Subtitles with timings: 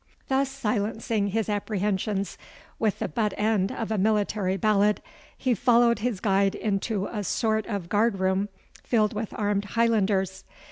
[0.29, 2.35] Thus silencing his apprehensions
[2.79, 4.99] with the but end of a military ballad,
[5.37, 8.49] he followed his guide into a sort of guard room
[8.83, 10.43] filled with armed Highlanders.